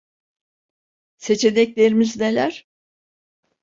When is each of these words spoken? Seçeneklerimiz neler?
Seçeneklerimiz 1.17 2.17
neler? 2.17 2.67